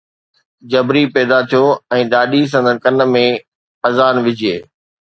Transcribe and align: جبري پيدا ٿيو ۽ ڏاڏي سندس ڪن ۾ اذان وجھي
جبري 0.71 1.03
پيدا 1.15 1.37
ٿيو 1.49 1.69
۽ 1.99 2.01
ڏاڏي 2.15 2.41
سندس 2.55 2.77
ڪن 2.85 3.01
۾ 3.15 3.25
اذان 3.87 4.15
وجھي 4.25 4.55